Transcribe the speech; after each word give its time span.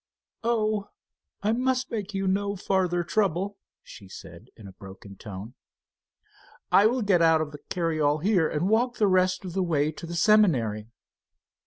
"Oh, 0.43 0.89
I 1.43 1.51
must 1.51 1.91
make 1.91 2.11
you 2.11 2.27
no 2.27 2.55
farther 2.55 3.03
trouble," 3.03 3.59
she 3.83 4.07
said, 4.09 4.47
in 4.57 4.67
a 4.67 4.71
broken 4.73 5.15
tone. 5.15 5.53
"I 6.71 6.87
will 6.87 7.03
get 7.03 7.21
out 7.21 7.39
of 7.39 7.51
the 7.51 7.59
carryall 7.69 8.17
here 8.17 8.49
and 8.49 8.67
walk 8.67 8.95
the 8.97 9.05
rest 9.05 9.45
of 9.45 9.53
the 9.53 9.61
way 9.61 9.91
to 9.91 10.07
the 10.07 10.15
seminary." 10.15 10.87